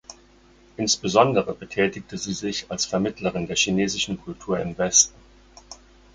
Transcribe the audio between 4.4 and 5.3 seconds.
im Westen.